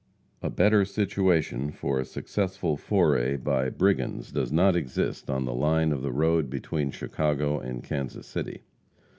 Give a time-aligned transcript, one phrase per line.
[0.41, 5.91] A better situation for a successful foray by brigands does not exist on the line
[5.91, 8.63] of the road between Chicago and Kansas City.